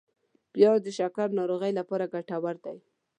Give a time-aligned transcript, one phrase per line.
[0.53, 2.77] پیاز د شکر ناروغۍ لپاره ګټور دی